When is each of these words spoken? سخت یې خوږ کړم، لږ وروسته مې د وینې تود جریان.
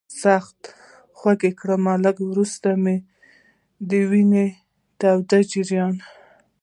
سخت 0.23 0.57
یې 0.67 0.71
خوږ 1.17 1.41
کړم، 1.59 1.85
لږ 2.05 2.17
وروسته 2.31 2.69
مې 2.83 2.97
د 3.89 3.91
وینې 4.09 4.47
تود 4.99 5.31
جریان. 5.51 5.95